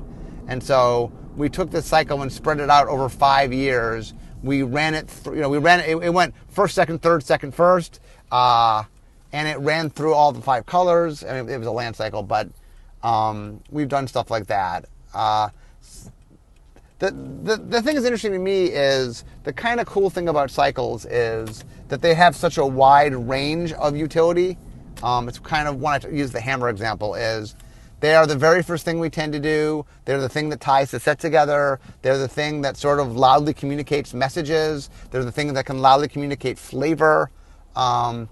[0.47, 4.13] And so we took this cycle and spread it out over five years.
[4.43, 7.55] We ran it, through, you know, we ran it, it went first, second, third, second,
[7.55, 7.99] first.
[8.31, 8.83] Uh,
[9.31, 11.23] and it ran through all the five colors.
[11.23, 12.49] I mean, it was a land cycle, but
[13.03, 14.85] um, we've done stuff like that.
[15.13, 15.49] Uh,
[16.99, 20.49] the, the, the thing that's interesting to me is the kind of cool thing about
[20.49, 24.57] cycles is that they have such a wide range of utility.
[25.03, 27.55] Um, it's kind of when I use the hammer example is
[27.99, 29.85] they are the very first thing we tend to do.
[30.05, 31.79] They're the thing that ties the set together.
[32.01, 34.89] They're the thing that sort of loudly communicates messages.
[35.11, 37.31] They're the thing that can loudly communicate flavor.
[37.75, 38.29] Um,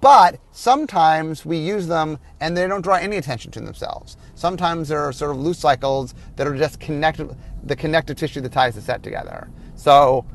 [0.00, 4.16] but sometimes we use them and they don't draw any attention to themselves.
[4.34, 8.52] Sometimes there are sort of loose cycles that are just connected, the connective tissue that
[8.52, 9.48] ties the set together.
[9.74, 10.26] So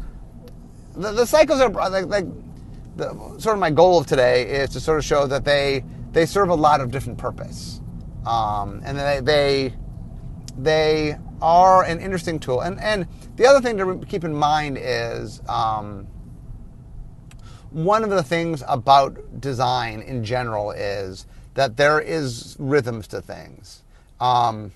[0.96, 2.26] the, the cycles are like, like
[2.96, 6.26] the, sort of my goal of today is to sort of show that they they
[6.26, 7.82] serve a lot of different purpose,
[8.26, 9.74] um, and they, they
[10.58, 12.62] they are an interesting tool.
[12.62, 15.42] And and the other thing to keep in mind is.
[15.48, 16.08] Um,
[17.72, 23.84] one of the things about design in general is that there is rhythms to things.
[24.20, 24.74] Um,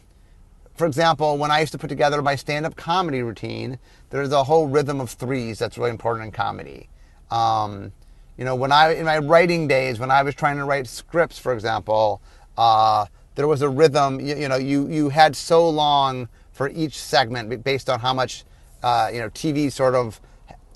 [0.76, 4.68] for example, when I used to put together my stand-up comedy routine, there's a whole
[4.68, 6.90] rhythm of threes that's really important in comedy.
[7.32, 7.92] Um,
[8.38, 11.38] you know, when I in my writing days, when I was trying to write scripts,
[11.38, 12.22] for example,
[12.58, 14.20] uh, there was a rhythm.
[14.20, 18.44] You, you, know, you you had so long for each segment based on how much
[18.84, 20.20] uh, you know TV sort of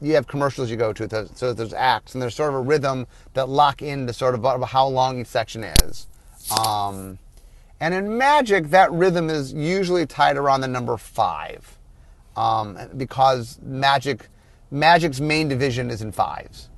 [0.01, 3.05] you have commercials you go to, so there's acts, and there's sort of a rhythm
[3.33, 6.07] that lock into sort of how long each section is.
[6.65, 7.19] Um,
[7.81, 11.77] and in Magic, that rhythm is usually tied around the number five,
[12.35, 14.27] um, because Magic,
[14.71, 16.69] Magic's main division is in fives.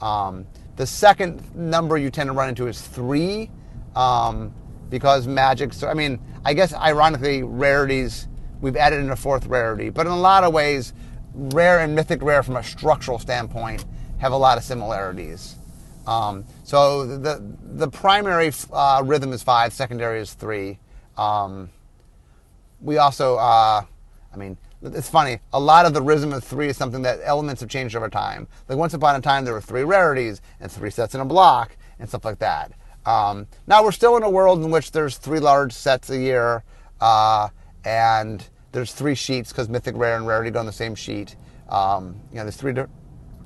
[0.00, 3.50] Um, the second number you tend to run into is three,
[3.94, 4.52] um,
[4.90, 5.72] because Magic.
[5.72, 8.28] So I mean, I guess ironically, rarities
[8.60, 10.92] we've added in a fourth rarity, but in a lot of ways
[11.34, 13.84] rare and mythic rare from a structural standpoint
[14.18, 15.56] have a lot of similarities.
[16.06, 20.78] Um, so the the primary uh, rhythm is five, secondary is three.
[21.16, 21.70] Um,
[22.80, 23.82] we also, uh,
[24.32, 25.38] I mean, it's funny.
[25.52, 28.46] A lot of the rhythm of three is something that elements have changed over time.
[28.68, 31.76] Like once upon a time, there were three rarities and three sets in a block
[31.98, 32.72] and stuff like that.
[33.06, 36.64] Um, now we're still in a world in which there's three large sets a year,
[37.00, 37.48] uh,
[37.84, 41.36] and there's three sheets because Mythic Rare and Rarity go on the same sheet.
[41.68, 42.86] Um, you know, there's three di-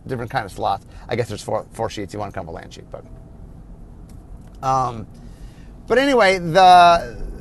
[0.07, 0.87] different kind of slots.
[1.09, 2.13] I guess there's four, four sheets.
[2.13, 3.05] You want to come a land sheet, but
[4.63, 5.07] um,
[5.87, 7.38] but anyway, the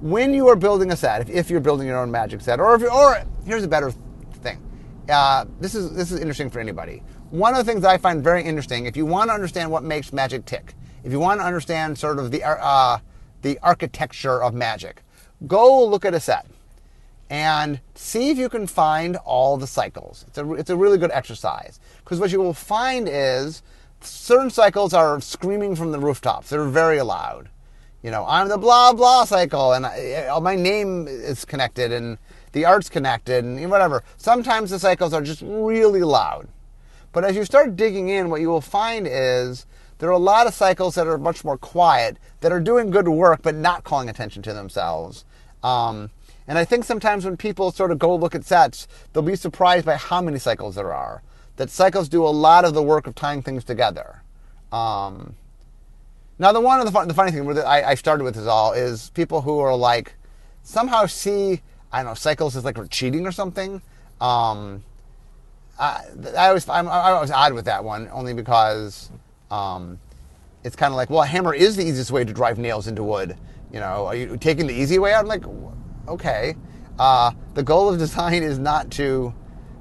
[0.00, 2.74] when you are building a set, if, if you're building your own Magic set, or
[2.74, 3.92] if or here's a better
[4.34, 4.62] thing.
[5.08, 7.02] Uh, this is this is interesting for anybody.
[7.30, 10.12] One of the things I find very interesting, if you want to understand what makes
[10.12, 12.98] Magic tick, if you want to understand sort of the uh,
[13.42, 15.02] the architecture of Magic,
[15.46, 16.46] go look at a set
[17.28, 20.24] and see if you can find all the cycles.
[20.28, 23.62] It's a, it's a really good exercise because what you will find is
[24.00, 26.50] certain cycles are screaming from the rooftops.
[26.50, 27.48] They're very loud.
[28.02, 32.16] You know, I'm the blah blah cycle, and I, my name is connected, and
[32.52, 34.02] the art's connected, and whatever.
[34.16, 36.48] Sometimes the cycles are just really loud.
[37.12, 39.66] But as you start digging in, what you will find is
[39.98, 43.08] there are a lot of cycles that are much more quiet, that are doing good
[43.08, 45.24] work, but not calling attention to themselves.
[45.62, 46.10] Um,
[46.48, 49.84] and I think sometimes when people sort of go look at sets, they'll be surprised
[49.84, 51.22] by how many cycles there are.
[51.56, 54.22] That cycles do a lot of the work of tying things together.
[54.72, 55.34] Um,
[56.40, 58.46] now, the one of the, fun, the funny thing that I, I started with is
[58.46, 60.14] all is people who are like
[60.62, 61.60] somehow see
[61.92, 63.82] I don't know cycles as like cheating or something.
[64.22, 64.82] Um,
[65.78, 66.02] I,
[66.38, 69.10] I always I'm, I was odd with that one only because
[69.50, 70.00] um,
[70.64, 73.02] it's kind of like well, a hammer is the easiest way to drive nails into
[73.02, 73.36] wood.
[73.70, 75.20] You know, are you taking the easy way out?
[75.20, 75.44] I'm like,
[76.08, 76.56] okay.
[76.98, 79.34] Uh, the goal of design is not to.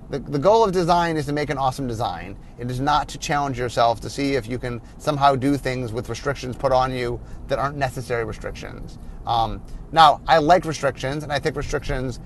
[0.10, 2.36] The, the goal of design is to make an awesome design.
[2.57, 6.10] It is not to challenge yourself to see if you can somehow do things with
[6.10, 8.97] restrictions put on you that aren't necessary restrictions.
[9.28, 12.20] Um, now, I like restrictions, and I think restrictions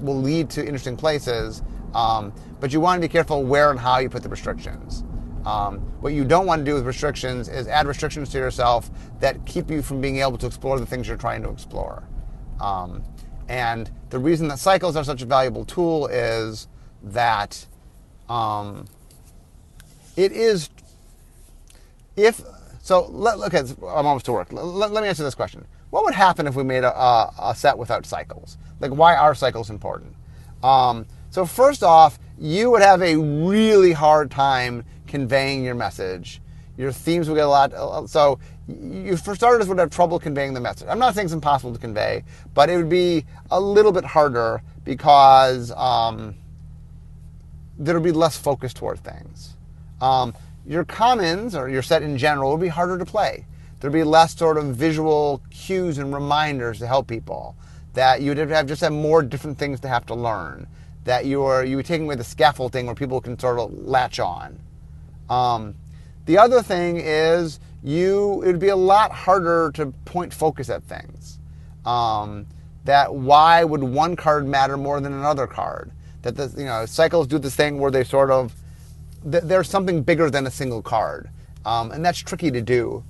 [0.00, 1.62] will lead to interesting places,
[1.92, 5.02] um, but you want to be careful where and how you put the restrictions.
[5.44, 9.44] Um, what you don't want to do with restrictions is add restrictions to yourself that
[9.44, 12.08] keep you from being able to explore the things you're trying to explore.
[12.60, 13.02] Um,
[13.48, 16.68] And the reason that cycles are such a valuable tool is
[17.12, 17.66] that
[18.28, 18.86] um,
[20.16, 20.70] it is
[22.16, 22.40] if
[22.82, 23.06] so.
[23.10, 24.52] Let, okay, I'm almost to work.
[24.52, 27.54] Let, let, me answer this question: What would happen if we made a, a, a
[27.54, 28.56] set without cycles?
[28.80, 30.14] Like, why are cycles important?
[30.62, 36.40] Um, so first off, you would have a really hard time conveying your message.
[36.76, 38.08] Your themes would get a lot.
[38.10, 38.38] So
[38.68, 40.88] you, for starters, would have trouble conveying the message.
[40.88, 42.24] I'm not saying it's impossible to convey,
[42.54, 46.34] but it would be a little bit harder because um,
[47.78, 49.54] there would be less focus toward things.
[50.00, 50.34] Um,
[50.66, 53.46] your commons or your set in general would be harder to play.
[53.80, 57.56] There'd be less sort of visual cues and reminders to help people.
[57.94, 60.66] That you would have just have more different things to have to learn.
[61.04, 64.18] That you are you were taking away the scaffolding where people can sort of latch
[64.18, 64.58] on.
[65.28, 65.74] Um,
[66.26, 70.82] the other thing is you it would be a lot harder to point focus at
[70.84, 71.38] things.
[71.84, 72.46] Um,
[72.84, 75.92] that why would one card matter more than another card?
[76.24, 78.54] That the you know cycles do this thing where they sort of
[79.22, 81.28] there's something bigger than a single card,
[81.66, 83.04] um, and that's tricky to do.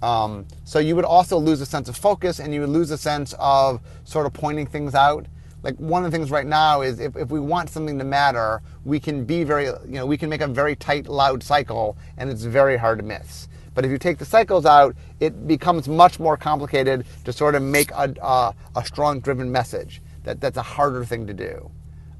[0.00, 2.96] Um, so you would also lose a sense of focus, and you would lose a
[2.96, 5.26] sense of sort of pointing things out.
[5.62, 8.62] Like one of the things right now is if, if we want something to matter,
[8.86, 12.30] we can be very you know we can make a very tight, loud cycle, and
[12.30, 13.48] it's very hard to miss.
[13.74, 17.62] But if you take the cycles out, it becomes much more complicated to sort of
[17.62, 20.00] make a, a, a strong driven message.
[20.24, 21.70] That, that's a harder thing to do.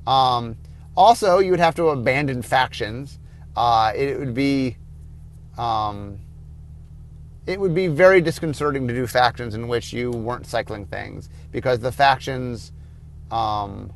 [0.07, 0.57] Um,
[0.97, 3.19] also, you would have to abandon factions.
[3.57, 4.77] Uh, it would be
[5.59, 6.19] um,
[7.47, 11.79] it would be very disconcerting to do factions in which you weren't cycling things because
[11.79, 12.73] the factions
[13.31, 13.93] um,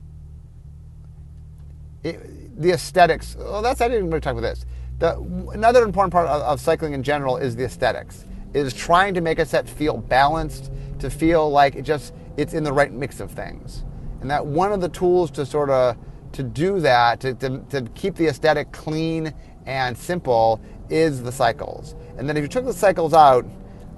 [2.02, 4.64] it, the aesthetics well that's i didn't really talk about this
[5.00, 5.16] the,
[5.54, 8.26] another important part of, of cycling in general is the aesthetics.
[8.52, 12.62] Is trying to make a set feel balanced, to feel like it just it's in
[12.64, 13.84] the right mix of things,
[14.20, 15.96] and that one of the tools to sort of
[16.32, 19.34] to do that to, to, to keep the aesthetic clean
[19.66, 21.94] and simple is the cycles.
[22.18, 23.46] And then if you took the cycles out,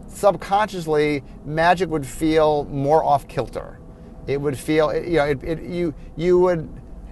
[0.09, 3.79] subconsciously magic would feel more off kilter.
[4.27, 6.69] It would feel you know it, it, you you would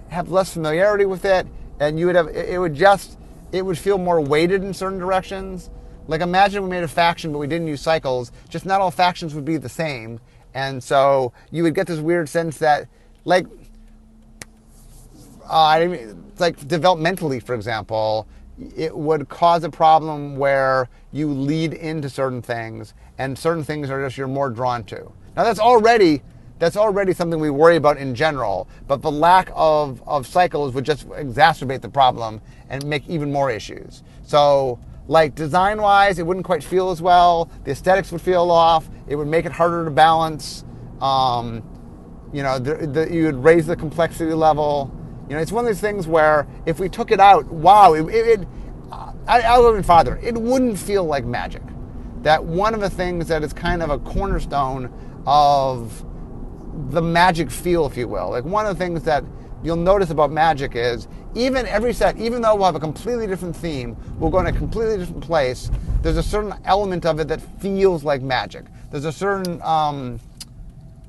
[0.09, 1.47] have less familiarity with it,
[1.79, 3.17] and you would have it would just
[3.51, 5.69] it would feel more weighted in certain directions.
[6.07, 9.35] Like imagine we made a faction but we didn't use cycles, just not all factions
[9.35, 10.19] would be the same.
[10.53, 12.87] And so you would get this weird sense that
[13.25, 13.45] like
[15.49, 18.27] uh, I mean, like developmentally, for example,
[18.75, 24.03] it would cause a problem where you lead into certain things, and certain things are
[24.03, 25.11] just you're more drawn to.
[25.35, 26.21] Now that's already
[26.61, 30.85] that's already something we worry about in general, but the lack of, of cycles would
[30.85, 34.03] just exacerbate the problem and make even more issues.
[34.21, 37.49] So, like design wise, it wouldn't quite feel as well.
[37.63, 38.87] The aesthetics would feel off.
[39.07, 40.63] It would make it harder to balance.
[41.01, 41.63] Um,
[42.33, 44.91] you know, the, the, you would raise the complexity level.
[45.29, 48.03] You know, it's one of those things where if we took it out, wow, it,
[48.07, 48.47] it, it
[49.27, 50.19] I, I'll go even.
[50.21, 51.61] It wouldn't feel like magic.
[52.23, 54.91] That one of the things that is kind of a cornerstone
[55.25, 56.05] of
[56.91, 58.29] the magic feel, if you will.
[58.29, 59.23] Like one of the things that
[59.63, 63.55] you'll notice about magic is even every set, even though we'll have a completely different
[63.55, 65.71] theme, we'll go in a completely different place.
[66.01, 68.65] There's a certain element of it that feels like magic.
[68.89, 70.19] There's a certain um,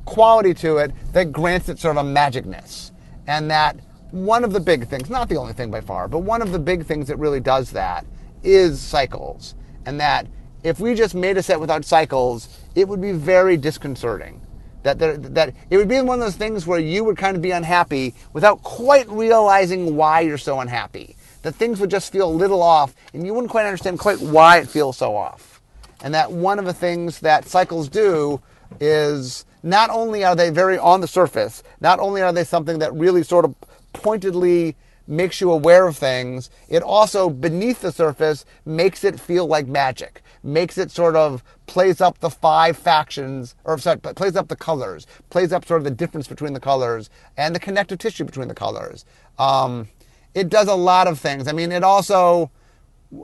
[0.05, 2.93] quality to it that grants it sort of a magicness,
[3.27, 3.77] and that
[4.11, 6.59] one of the big things, not the only thing by far, but one of the
[6.59, 8.05] big things that really does that
[8.43, 9.55] is cycles,
[9.87, 10.27] and that
[10.63, 14.41] if we just made a set without cycles, it would be very disconcerting
[14.83, 17.43] that, there, that it would be one of those things where you would kind of
[17.43, 21.17] be unhappy without quite realizing why you're so unhappy.
[21.43, 24.59] That things would just feel a little off, and you wouldn't quite understand quite why
[24.59, 25.61] it feels so off.
[26.05, 28.41] And that one of the things that cycles do
[28.81, 32.93] is not only are they very on the surface, not only are they something that
[32.95, 33.55] really sort of
[33.93, 39.67] pointedly makes you aware of things, it also, beneath the surface, makes it feel like
[39.67, 40.23] magic.
[40.43, 45.07] Makes it sort of plays up the five factions, or sorry, plays up the colors,
[45.31, 48.55] plays up sort of the difference between the colors and the connective tissue between the
[48.55, 49.05] colors.
[49.39, 49.89] Um,
[50.35, 51.47] it does a lot of things.
[51.47, 52.51] I mean, it also,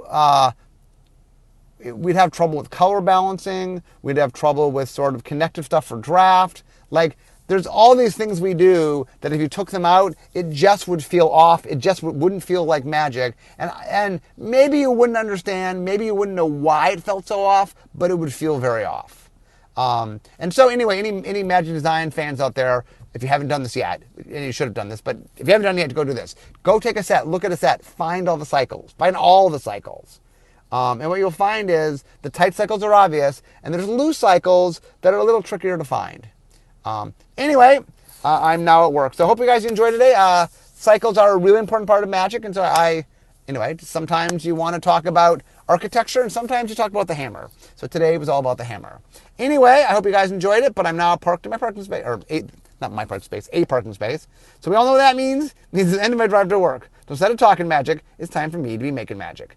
[0.09, 0.53] uh,
[1.85, 3.83] we'd have trouble with color balancing.
[4.03, 6.63] We'd have trouble with sort of connective stuff for draft.
[6.91, 7.17] Like,
[7.49, 11.03] there's all these things we do that if you took them out, it just would
[11.03, 11.65] feel off.
[11.67, 13.37] It just wouldn't feel like magic.
[13.59, 17.75] And, and maybe you wouldn't understand, maybe you wouldn't know why it felt so off,
[17.95, 19.31] but it would feel very off.
[19.79, 23.63] Um, and so anyway, any, any Magic Design fans out there, if you haven't done
[23.63, 25.95] this yet, and you should have done this, but if you haven't done it yet,
[25.95, 26.35] go do this.
[26.65, 29.61] Go take a set, look at a set, find all the cycles, find all the
[29.61, 30.21] cycles.
[30.71, 34.81] Um, and what you'll find is the tight cycles are obvious, and there's loose cycles
[35.01, 36.29] that are a little trickier to find.
[36.85, 37.81] Um, anyway,
[38.25, 39.15] uh, I'm now at work.
[39.15, 40.15] So I hope you guys enjoyed today.
[40.17, 43.07] Uh, cycles are a really important part of magic, and so I,
[43.47, 47.51] anyway, sometimes you want to talk about architecture, and sometimes you talk about the hammer.
[47.77, 49.01] So today was all about the hammer.
[49.39, 50.75] Anyway, I hope you guys enjoyed it.
[50.75, 52.21] But I'm now parked in my parking space, or
[52.81, 54.29] not my parking space, a parking space.
[54.61, 55.51] So we all know what that means.
[55.51, 56.91] It means the end of my drive to work.
[57.07, 59.57] So instead of talking magic, it's time for me to be making magic.